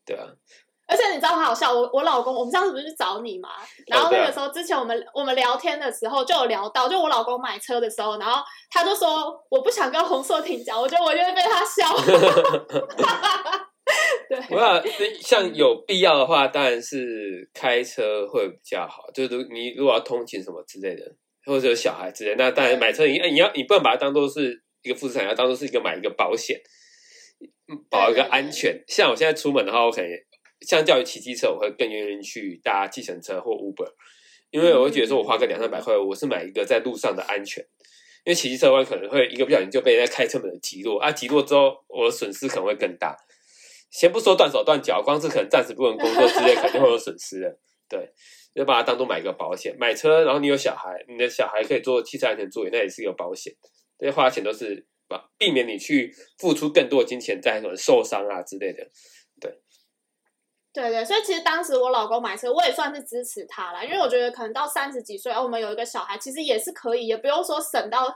[0.05, 0.27] 对啊。
[0.87, 3.49] 而且你知道很好笑，我我老公，我们上次不是去找你嘛？
[3.87, 11.91] 然后那个时候之前我们我们聊天的时候就有聊到，就我老公买车的时候，然后他就说我不想跟洪硕婷讲，我觉得我就会被他笑。
[14.29, 14.83] 对，我想
[15.21, 19.09] 像有必要的话，当然是开车会比较好。
[19.11, 21.01] 就是你如果要通勤什么之类的，
[21.47, 26.61] 或者有小孩之类的，那当然买车你你要你不能把它当做是一个负资产，要当做是一个买一个保险，
[27.89, 28.81] 保一个安全。
[28.87, 30.09] 像我现在出门的话，我可能。
[30.61, 33.91] 相较于骑机车，我会更愿意去搭计程车或 Uber，
[34.49, 37.63] 因为我会觉得说，我花个两三百块，我是买一个在路上的安全。
[38.23, 43.15] 因为骑机车的话，可能会一个不小心就被人家开车门的击落啊，击落之后，我的损失可能会更大。
[43.91, 47.59] 先不说断手断脚，光是可能暂时不能工作之类，肯定会有损失的。
[47.89, 48.09] 对，
[48.55, 49.75] 就把它当做买一个保险。
[49.77, 53.53] 买车，然后你有小孩，你的小孩可以坐汽车安全座椅，那也是一个保险。
[53.97, 58.87] 这些花钱都是把避免你去付出更多的金钱在什么受伤啊之类的。
[59.39, 59.61] 对。
[60.73, 68.15] 对对，所以其实当时我老公买车，我也算是支持他啦，因为我觉得可能到三十几岁，哦，我们有一个小孩，其实也是可以，也不用说省到，啊、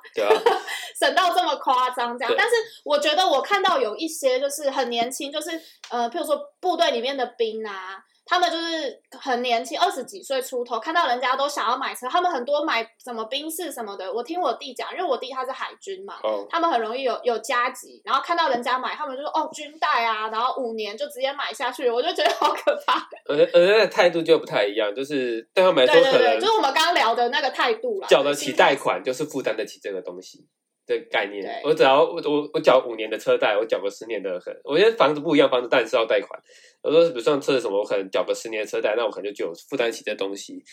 [1.00, 2.34] 省到这么夸张这样。
[2.38, 5.52] 但是我觉得我看到有一些就是很年轻，就是
[5.90, 8.04] 呃，譬如说部队里面的兵啊。
[8.30, 14.14] 他们就是很年轻，二十几岁出头，看到人家都想要买车，他们很多买什么宾士什么的。
[14.14, 16.48] 我听我弟讲，因为我弟他是海军嘛，oh.
[16.48, 23.00] 他们很容易有有加急，然后看到人家买，他们就说哦军贷啊，然后五年就直接买下去，我就觉得好可怕。
[23.26, 30.48] 而而且态度就不太一样，就是对他们来说可能，对对对，就是我们刚刚聊的那个态度啦，缴得起贷款就是负担得起这个东西。
[30.90, 36.42] 的概念，我只要我我我缴五年的车贷，我缴个十年的很，我觉得房子不一样，房子当然是要贷款。
[36.82, 40.64] 我说，比如像车什么，我可能缴个十年的车贷，那我可能就有负担起这东西。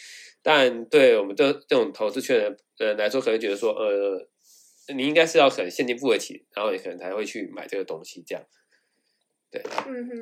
[0.43, 2.39] 但对我们这这种投资圈
[2.79, 4.27] 的人来说，可能觉得说，呃，
[4.95, 8.43] 你应该是要很现金付得起，然后你可能才会去买这个东西，这样。
[9.51, 9.63] 对，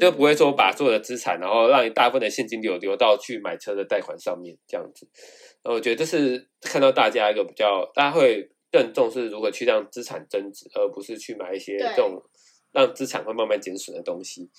[0.01, 5.09] 就不会说把所有的资产，然后让你大部分的现金流流到去买车的贷款上面，这样子。
[5.63, 8.51] 我觉得这是看到大家一个比较，大家会。
[8.75, 12.21] 更重视如何去让资产增值，而不是去买一些这种
[12.73, 14.51] 让资产会慢慢减损的东西。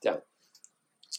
[0.00, 0.20] 这样，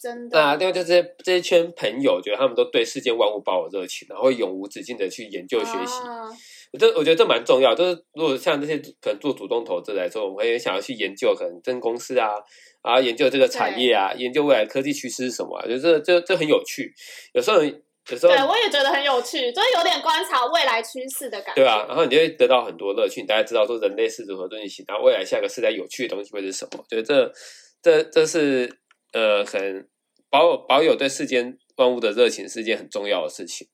[0.01, 0.37] 真的。
[0.37, 5.93] 那另外就是这一圈朋友，觉得他们都对世间万物抱有热情，然后会永无止境的去研究学习。
[6.03, 6.27] 啊、
[6.73, 7.73] 我这我觉得这蛮重要。
[7.73, 12.33] 就是如果像这些可能做主动投资来说，我们会想要去研究可能真公司啊，
[12.81, 16.93] 啊研究这个产业啊，研究未来科技趋势是什么、啊，我觉得这这这很有趣。
[17.33, 17.61] 有时候。
[18.07, 21.63] 对，我也觉得很有趣，就是有点观察未来趋势的感觉。
[21.63, 23.21] 对啊，然后你就会得到很多乐趣。
[23.21, 26.85] 你大家知道说人类是如何运行，然后未来下个世代有趣的东西会是什么？
[26.87, 27.33] 觉得这
[27.81, 28.69] 这这是
[29.13, 29.87] 呃，可能
[30.29, 33.67] 保有保有对世间万物的热情是一件很重要的事情。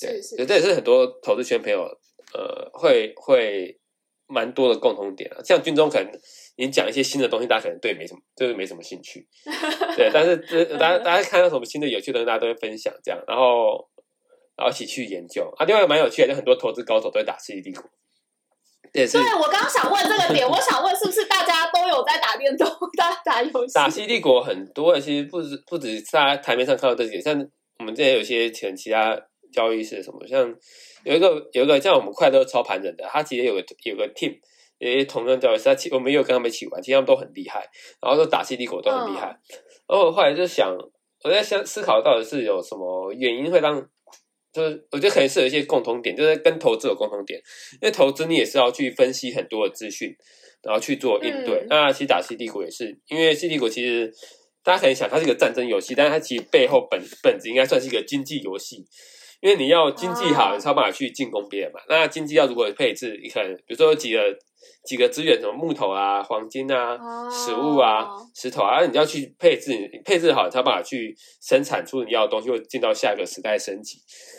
[0.00, 1.82] 对，是是，这也是很多投资圈朋友
[2.32, 3.78] 呃会会
[4.26, 5.42] 蛮多的共同点啊。
[5.44, 6.10] 像军中可能。
[6.58, 9.26] 你讲一些新的东西，大家可能对没什么，就是没什么兴趣，
[9.94, 10.10] 对。
[10.12, 13.86] 但是这大家大家看到什么新的有趣的东西，大家都会分享这样，然后
[14.56, 15.66] 然后一起去研究啊。
[15.66, 17.82] 另外一个蛮有趣的，就很多投资高手都会打《世纪帝国》。
[18.92, 22.66] 对，对我刚刚想问这个点，我想问是不是大家都有在打电动、
[22.96, 23.74] 打打游戏？
[23.74, 27.34] 打《世纪帝国》很多，其实不止不止在台面上看到这些，像
[27.78, 29.14] 我们之前有些前其他
[29.52, 30.40] 交易是什么，像
[31.04, 34.38] 有一个有一个像我们快乐操盘人的，他其实有个有个 team。
[34.78, 37.66] 也同样交易是他，我们也有跟他们一起玩，其实他们都很厉害，
[38.02, 39.28] 然后说打 C D 国都很厉害。
[39.28, 39.58] 嗯、
[39.88, 40.76] 然后我后来就想，
[41.24, 43.80] 我在想思考到底是有什么原因会让，
[44.52, 47.40] 就是我觉得可能是有一些共同点，就是跟投资有共同点。
[47.80, 50.14] 因为投资你也是要去分析很多的资讯，
[50.62, 51.60] 然后去做应对。
[51.60, 54.12] 嗯、那其实打西帝国也是，因为西帝国其实
[54.62, 58.84] 大家可能想它是一个战争游戏，但是它其实背后本本质应该算是一个经济游戏。
[59.40, 61.80] 因为你要经济好，你才有办法去进攻别人嘛。
[61.88, 64.20] 那经济要如果配置，你可能比如说有几个。
[64.84, 66.96] 几个资源，什么木头啊、黄金啊、
[67.28, 73.98] 食物啊、石头啊，你要去配置，你配置好，你才有办法去生产出你要的东西，会进到下一个时代升级。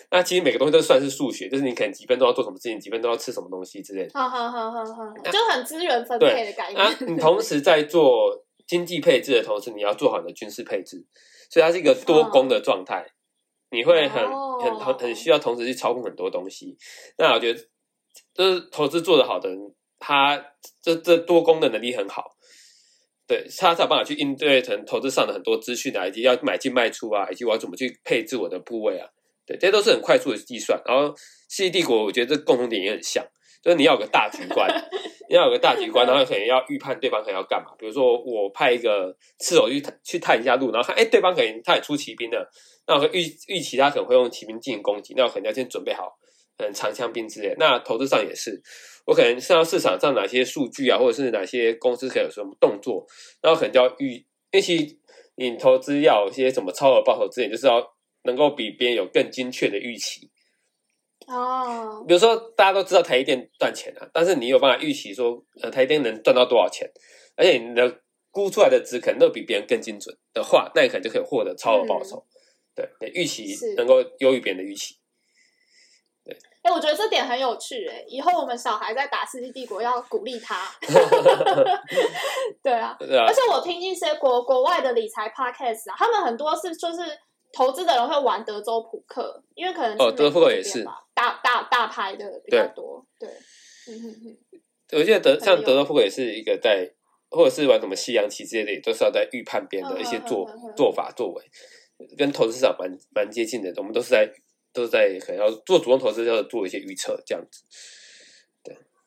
[0.09, 4.11] 那其实每个东西都算是数学，就是你可能几分钟要做什么事情，几分钟要吃什么东西之类的。
[4.13, 6.81] 好好好好好，就很资源分配的概念。
[6.81, 11.05] 啊，你同时在做经济配置的同时，你要做好你的军事配置，
[11.49, 13.05] 所以它是一个多工的状态。
[13.69, 14.23] 你会很
[14.61, 16.77] 很很很需要同时去操控很多东西。
[17.17, 17.59] 那我觉得，
[18.33, 19.57] 就是投资做得好的人。
[19.99, 22.35] 他这这多功能能力很好，
[23.27, 29.07] 对，他才有办法去应对成投资上的很多资讯啊，以及要买进卖出啊，以及我要怎么去配置我的部位啊，
[29.45, 30.81] 对，这些都是很快速的计算。
[30.85, 31.13] 然后，
[31.49, 33.25] 世纪帝国我觉得这共同点也很像，
[33.63, 34.69] 就是你要有个大局观，
[35.29, 37.71] 你要有个大局观，然后可能要预判对方可能要干嘛。
[37.77, 42.49] 比如说我派一个刺手去去探一下路，然后看哎，对方可能他也出骑兵了，
[42.87, 46.17] 那我预预期他可能会用骑兵进行攻击，那我肯定要先准备好
[46.57, 47.55] 嗯长枪兵之类。
[47.57, 48.61] 那投资上也是，
[49.05, 53.05] 我可能看到市场上哪些数据啊，或者是哪些公司可以有什么动作，
[53.41, 54.97] 然后可能就要预，因为其实
[55.35, 57.85] 你投资要有些什么超额报酬之前，就是要
[58.23, 60.29] 能够比别人有更精确的预期。
[61.27, 66.89] 哦，比如说大家都知道台积电赚钱啊，但是你有办法预期说，呃，台积电能赚到多少钱，
[67.35, 72.25] 而且你的估出来的值可能都比别人更精准的话，那你可能就可以获得超额报酬。
[72.75, 74.95] 嗯、对，预期能够优于别人的预期。
[76.67, 80.67] 对，哎、欸，我觉得这点很有趣、欸，哎，以后我们小孩在打《世纪帝国》要鼓励他。
[82.63, 86.99] 对啊，对啊，而且我听一些国国外的理财 podcast 啊，他们很多是就是。
[87.53, 90.83] 投资的人会玩德州扑克，因为可能哦，德州扑克也是
[91.15, 93.03] 大大大牌的比较多。
[93.17, 94.37] 对，对嗯哼哼。
[94.91, 96.85] 我记得德像德州扑克也是一个在，
[97.31, 101.43] 或者是玩什么西洋棋之类的，都是要在预判别人的一些做做法作为，
[102.17, 103.73] 跟投资市场蛮蛮接近的。
[103.77, 104.29] 我们都是在
[104.77, 107.63] 都是在可能要做主动投资，要做一些预测这样子。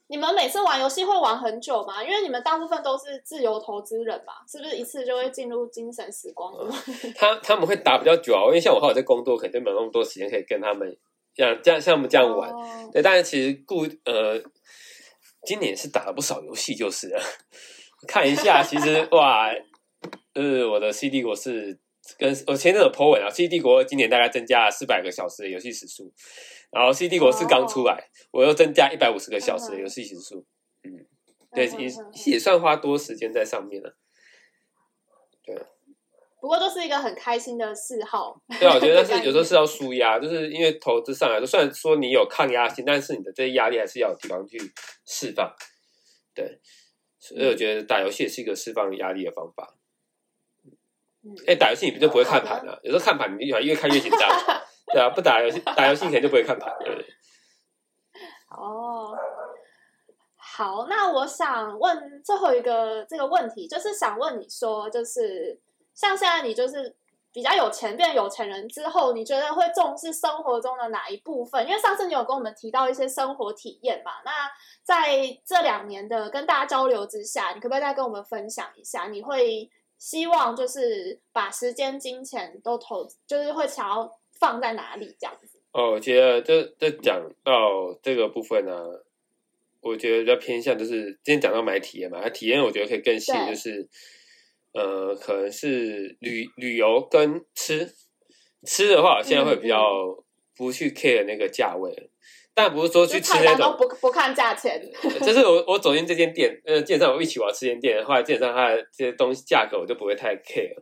[0.08, 2.02] 你们每次玩游戏会玩很久吗？
[2.02, 6.52] 因为你们大部分都是自由投资人嘛，是不是一次就会进入精神时光？
[6.58, 10.98] 嗯、他他们会打比较久啊，因为像我后来在工作，肯定没有那么多时间可以跟他们
[11.36, 12.50] 像这样像我们这样玩。
[12.50, 14.36] 哦、对，但是其实固呃，
[15.46, 17.22] 今年是打了不少游戏，就是了
[18.08, 19.46] 看一下，其实哇，
[20.34, 21.78] 呃，我的 CD 我是
[22.18, 26.12] 跟我前阵有 po 文啊，C 帝国今年大概增加了四百个小时的游戏时数。
[26.70, 30.46] 然后《C 帝国》是刚出来，我又增加一百五十个小时的游戏时数，
[30.84, 31.04] 嗯，
[31.52, 31.90] 对，也
[32.32, 33.96] 也算花多时间在上面了。
[35.44, 35.56] 对，
[36.40, 38.40] 不过都是一个很开心的嗜好。
[38.60, 44.56] 对啊，我觉得但是有时候是要舒压，就是因为投资上来说，虽然说你有抗压性，但是你的这些压力还是要有地方去
[45.04, 45.52] 释放。
[46.32, 46.60] 对，
[47.18, 49.74] 所以我觉得打游戏也是一个释放压力的方法。
[51.22, 52.80] 嗯，哎，打游戏你不就不会看盘了？
[52.82, 54.20] 有时候看盘你越看越紧张。
[54.92, 57.06] 对啊，不打游戏，打游戏可能就不会看盘，对不对？
[58.50, 59.16] 哦，
[60.36, 65.60] 好，那我想问最后一个这个问题，就是想问你说，就是
[65.94, 66.96] 像现在你就是
[67.32, 71.64] 比较有钱，变有钱人之后，你觉得会重视生活中的哪一部分？
[71.64, 74.32] 因为上次你有跟我们提到一些生活体验嘛，那
[74.82, 79.06] 在这两年的跟大家交流之下，你可不可以再跟我们分享一下？
[79.06, 84.18] 你会希望就是把时间、金钱都投，就是会想要。
[84.40, 85.60] 放在哪里这样子？
[85.72, 88.88] 哦，我觉得这这讲到这个部分呢、啊，
[89.82, 93.86] 我觉得比较偏向就是今天讲到买体验嘛，体验我觉得可以更细，就是
[94.72, 97.94] 呃，可能是旅旅游跟吃，
[98.64, 100.24] 吃的话，我现在会比较
[100.56, 102.10] 不去 care 那个价位，嗯嗯，
[102.54, 104.80] 但不是说去吃那种不不看价钱，
[105.22, 110.74] 就是我我走进这间店，呃，基本上我一起我要吃间店，后来基本上它的这些东西价格我就不会太 care。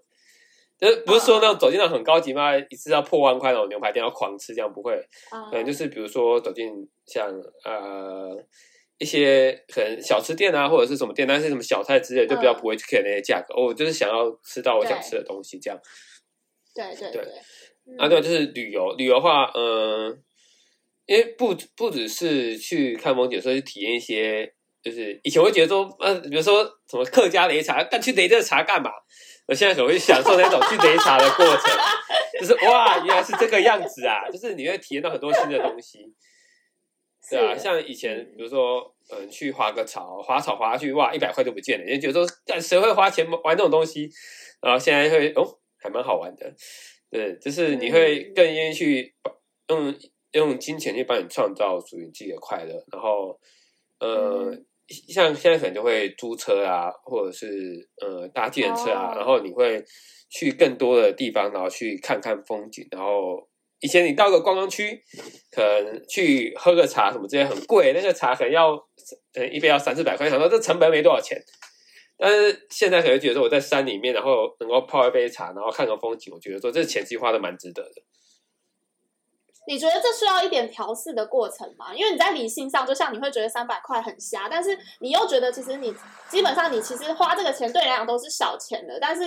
[0.81, 4.97] 就是不是说那种走进那种很高级嘛，一次要破万块那种牛排店要狂吃这样不会，
[5.51, 6.71] 可能就是比如说走进
[7.05, 7.29] 像
[7.65, 8.31] 呃
[8.99, 13.61] 一些可能小吃店啊或者是什么店，但是什么小菜之类就比较不会去 care 那些价格。
[13.61, 15.77] 我就是想要吃到我想吃的东西这样。
[16.75, 17.25] 对对对。
[17.99, 20.23] 啊对，就是旅游旅游的话，嗯，
[21.09, 28.91] 因为不不只是去看风景，所以去体验一些，就是以前我会觉得说，呃，比如说什么客家擂茶，但去擂这个茶干嘛？
[29.47, 31.75] 我现在可能会享受那种去擂茶的过程，
[32.39, 34.29] 就是哇，原来是这个样子啊！
[34.31, 36.13] 就是你会体验到很多新的东西，
[37.31, 44.11] 对啊，像以前比如说，嗯，去滑个草，滑草滑下去，哇，一百块都不见了，你就觉得说，但谁会花钱玩这种东西？
[44.61, 46.55] 然后现在会哦，还蛮好玩的，
[47.11, 49.15] 对，就是你会更愿意去
[49.69, 49.95] 用
[50.33, 53.39] 用金钱去帮你创造属于自己的快乐，然后，
[54.01, 54.51] 呃。
[54.51, 54.65] 嗯
[55.07, 57.47] 像现在可能就会租车啊，或者是
[58.01, 59.85] 呃搭计程车啊，然后你会
[60.31, 62.89] 去更多的地方，然后去看看风景。
[62.91, 63.47] 然后
[63.81, 64.99] 以前你到个观光区，
[65.51, 68.71] 可能去喝个茶什么这些很贵，那个茶可能要
[69.35, 71.39] 呃一杯要三四百块，想说这成本没多少钱。
[72.17, 78.03] 但是现在可能觉得说我在山里面，然后能够泡一杯茶，然后看个风景，我觉得说这钱其实花的蛮值得的。
[79.69, 81.95] 你觉得这需要一点调试的过程吗？
[81.95, 85.95] 因为你在理性上，就像你会觉得三百块很瞎，但是你又觉得其实你
[86.31, 89.25] 基本上你其实花这个钱对你来讲都是小钱的，但是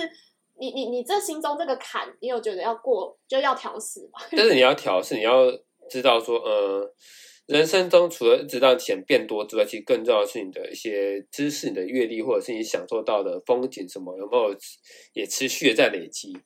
[0.58, 4.20] 你你你这心中这个坎，你有觉得要过就要调试吗？
[4.36, 5.46] 但是你要调试，你要
[5.88, 6.92] 知道说，呃，
[7.46, 14.56] 人生中除了知道钱变多之外，其实更重要的是你的一些知识、你的阅历，或者是你享受到的风景什么，有没有
[15.12, 16.36] 也持续的在累积。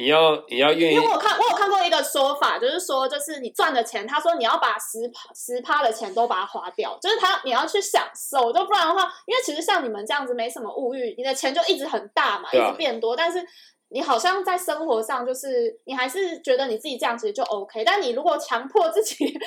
[0.00, 13.46] 你要你要愿意，因为我看我有看过一个说法，就是说，就是你赚的钱，他说你要把十趴十趴的钱都把它花掉，就是他你要去享受，就不然的话，因为其实像你们这样子没什么物欲，你的钱就一直很大嘛，一直变多，但是
[13.90, 19.38] 你好像在生活上就是你还是觉得你自己这样子就 OK，但你如果强迫自己。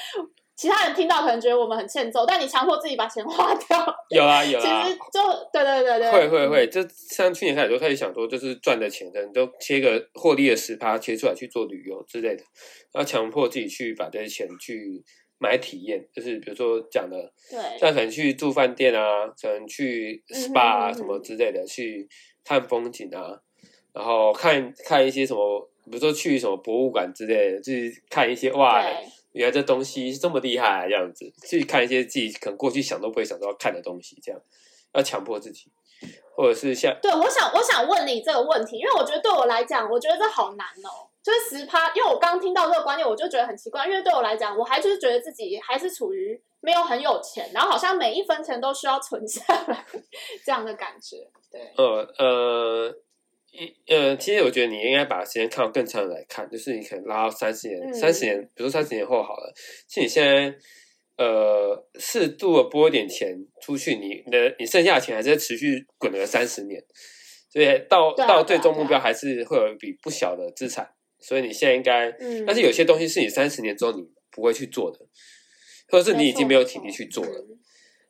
[0.56, 12.44] 其他人听到可能觉得我们很欠揍，但你强迫自己把钱花掉，有啊有啊， 其实就对对对对，会会会，就像去年开始就开始想说，就是赚的钱，的，你都切个获利的十趴切出来去做旅游之类的，
[12.94, 15.04] 要强迫自己去把这些钱去
[15.40, 17.18] 买体验，就是比如说讲的，
[17.50, 22.08] 对，像可能去住饭店啊，可能去 SPA 啊什么之类的，去
[22.46, 23.34] 看风景啊，
[23.92, 28.86] 然后看看一些什么，比如说去什么博物馆之类的，就是看一些哇。
[29.34, 34.40] 原来这东西是这么厉害啊，这样子去看一些自己可能过去想都不会想到要看的东西，这样
[34.94, 35.72] 要强迫自己，
[36.36, 36.98] 或者是像……
[37.02, 41.10] 对，我想我想问你这个问题，因为我觉得对我来讲，我觉得这好难哦。
[41.24, 49.86] 就是十趴，因为我刚听到这个观念，我就觉得很奇怪，因为对我来讲，我还就是觉得自己还是处于没有很有钱，然后好像每一分钱都需要存下来
[50.46, 51.28] 这样的感觉。
[51.50, 52.98] 对，呃呃。
[53.88, 59.54] 呃，其实我觉得你应该把时间看到更长来看，就是你可能拉到三十年、三十、嗯、年，比如说三十年后好了。
[59.88, 60.56] 其实你现在
[61.18, 66.84] 呃适度的拨一点钱出去，你的你剩下的钱还是在持续滚了三十年，
[67.50, 70.90] 所以到、啊、到最终目标还是会有一笔不小的资产。
[71.20, 75.00] 所以你现在应该，嗯、但是有些东西是你三十年之后你不会去做的，
[75.88, 77.48] 或者是你已经没有体力去做了。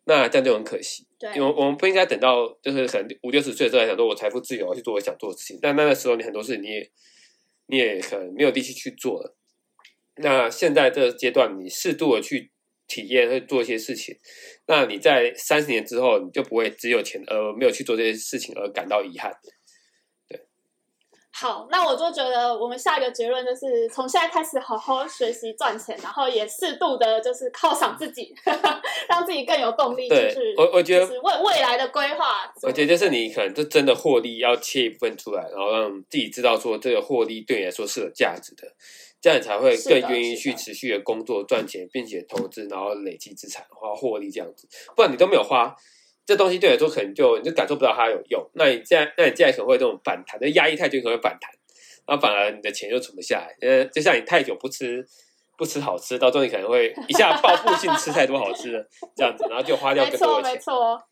[0.05, 5.57] 那这样就很可惜，对，因为我们不应该等到就是可能五六十岁的时候来想说，我财富自由，去做我想做的事情。
[5.61, 6.91] 但那个时候，你很多事你也
[7.67, 9.38] 你也可能没有力气去做了。
[10.17, 12.51] 那现在这个阶段，你适度的去
[12.89, 14.13] 体验，会做一些事情。
[14.67, 19.32] 那你在三十年之后，你就不会只有钱而没有去做这些事情而感到遗憾。
[21.43, 30.07] 好，那我就觉得我们下一个结论就是从现在开始好好学习赚钱，然后也适度的就是犒赏自己，呵 呵让自己更有动力。
[30.07, 32.49] 对，就是我我觉得为未来的规划。
[32.61, 38.65] 我觉得就是你可能就真的获利要切一部分出来，然后让自己知道说这个获利对你来说是有价值的，
[39.19, 44.65] 这样你才会更愿意去持续的工作赚钱，并且投资，然后累积资产，花获利这样子。
[44.95, 45.75] 不然你都没有花。
[46.26, 51.51] 这东西对你来说可能就你就感受不到它有用，那你这样，那你接下来可能会这种反弹，就压抑太久可能会反弹，
[52.05, 53.55] 然后反而你的钱就存不下来。
[53.61, 55.05] 呃，就像你太久不吃
[55.57, 60.53] 不吃好吃，到最后你可能会一下报复性吃太多好吃的 这样子，然后就花掉更多的钱。
[60.53, 61.03] 没错，没错。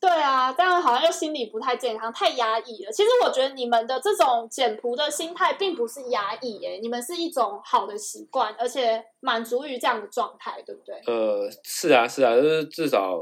[0.00, 2.90] 对啊，这样好像又心理不太健康，太压抑了。
[2.90, 10.96] 其实我觉得你们的这种简朴的心态并不是压抑，哎，你们是一种好的习惯，而且满足于这样的状态，对不对？
[11.06, 13.20] 呃，是啊，是啊，就是至少。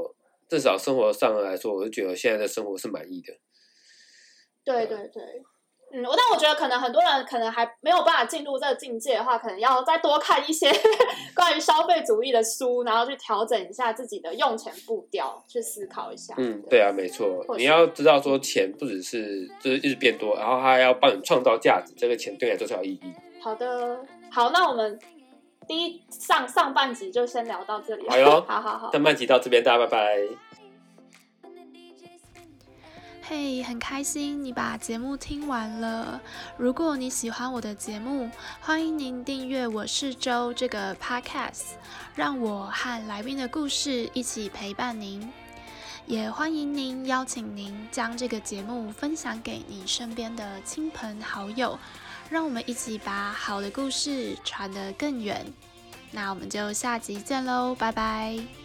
[0.49, 3.33] 至少生活上来说，我就觉得现在的生活是满意的。
[4.65, 5.23] 对对对，
[5.93, 10.69] 嗯，但我觉得可能很多人可能还没有办法进入这个境界的话，可能要再多看一些
[11.35, 16.33] 关于消费主义的书，然后去调整一下自己的用钱步调，去思考一下。
[16.37, 23.13] 嗯，对啊，没错，你要知道说钱不只是就是一直变多，然后它还要帮你创造价值，这个钱对你来说才有意义。
[23.41, 24.99] 好的，好，那我们。
[25.69, 30.17] 第一上上半集就先聊到这里，好哟， 好好好，上半集到这边，大家拜拜。
[33.21, 36.19] 嘿，hey, 很开心你把节目听完了。
[36.57, 41.73] 如果你喜欢我的节目，欢迎您订阅我是周这个 podcast，
[42.15, 45.31] 让我和来宾的故事一起陪伴您。
[46.07, 51.77] 也欢迎您邀请您将这个节目分享给你身边的亲朋好友。
[52.29, 55.45] 让我们一起把好的故事传得更远。
[56.11, 58.58] 那我们就下集见喽，拜拜。